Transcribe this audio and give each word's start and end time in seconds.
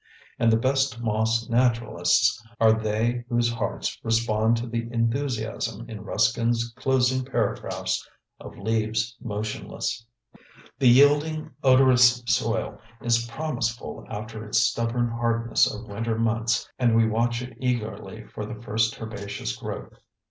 And 0.39 0.51
the 0.51 0.57
best 0.57 0.99
moss 0.99 1.47
naturalists 1.47 2.43
are 2.59 2.73
they 2.73 3.23
whose 3.29 3.51
hearts 3.53 3.99
respond 4.03 4.57
to 4.57 4.65
the 4.65 4.91
enthusiasm 4.91 5.87
in 5.87 6.01
Ruskin's 6.03 6.73
closing 6.75 7.23
paragraphs 7.23 8.09
of 8.39 8.57
Leaves 8.57 9.15
Motionless. 9.21 10.03
The 10.79 10.89
yielding 10.89 11.51
odorous 11.63 12.23
soil 12.25 12.81
is 12.99 13.27
promiseful 13.27 14.07
after 14.09 14.43
its 14.43 14.57
stubborn 14.63 15.07
hardness 15.07 15.71
of 15.71 15.87
winter 15.87 16.17
months 16.17 16.67
and 16.79 16.95
we 16.95 17.07
watch 17.07 17.43
it 17.43 17.55
eagerly 17.59 18.23
for 18.23 18.47
the 18.47 18.55
first 18.59 18.99
herbaceous 18.99 19.55
growth. 19.55 19.93